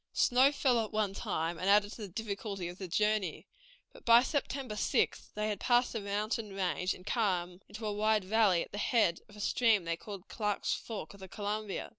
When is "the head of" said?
8.71-9.35